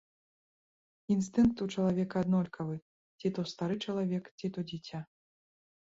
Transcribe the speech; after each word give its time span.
Інстынкт 1.15 1.55
у 1.67 1.67
чалавека 1.75 2.15
аднолькавы, 2.27 2.75
ці 3.19 3.27
то 3.39 3.49
стары 3.55 3.75
чалавек, 3.87 4.23
ці 4.39 4.47
то 4.57 4.69
дзіця. 4.69 4.99